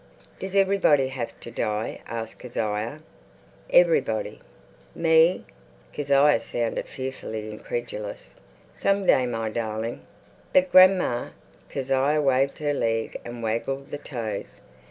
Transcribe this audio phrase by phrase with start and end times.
[0.39, 3.01] "Does everybody have to die?" asked Kezia.
[3.69, 4.41] "Everybody!"
[4.95, 5.45] "Me?"
[5.93, 8.33] Kezia sounded fearfully incredulous.
[8.75, 10.01] "Some day, my darling."
[10.53, 11.29] "But, grandma."
[11.69, 14.49] Kezia waved her left leg and waggled the toes.